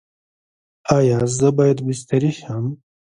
[0.97, 2.65] ایا زه باید بستري شم؟